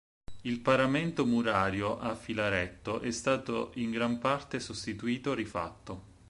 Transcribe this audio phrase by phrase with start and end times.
[0.41, 6.03] Il paramento murario a filaretto è stato in gran parte sostituito o rifatto.